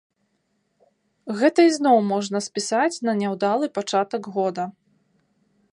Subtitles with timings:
[1.41, 4.63] Гэта ізноў можна спісаць на няўдалы пачатак года.